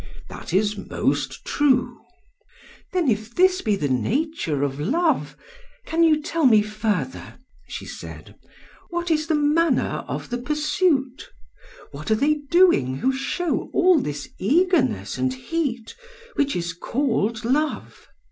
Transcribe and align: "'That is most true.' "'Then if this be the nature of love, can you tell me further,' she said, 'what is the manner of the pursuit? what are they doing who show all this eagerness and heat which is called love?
"'That 0.29 0.51
is 0.51 0.75
most 0.89 1.45
true.' 1.45 2.01
"'Then 2.91 3.07
if 3.07 3.35
this 3.35 3.61
be 3.61 3.75
the 3.75 3.87
nature 3.87 4.63
of 4.63 4.79
love, 4.79 5.37
can 5.85 6.01
you 6.01 6.19
tell 6.23 6.47
me 6.47 6.59
further,' 6.63 7.37
she 7.67 7.85
said, 7.85 8.33
'what 8.89 9.11
is 9.11 9.27
the 9.27 9.35
manner 9.35 10.03
of 10.07 10.31
the 10.31 10.39
pursuit? 10.39 11.29
what 11.91 12.09
are 12.09 12.15
they 12.15 12.33
doing 12.49 12.95
who 12.95 13.13
show 13.13 13.69
all 13.75 13.99
this 13.99 14.27
eagerness 14.39 15.19
and 15.19 15.35
heat 15.35 15.93
which 16.33 16.55
is 16.55 16.73
called 16.73 17.45
love? 17.45 18.07